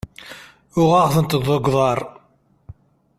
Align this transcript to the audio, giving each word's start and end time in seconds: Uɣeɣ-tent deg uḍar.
Uɣeɣ-tent 0.81 1.37
deg 1.47 1.65
uḍar. 1.71 1.99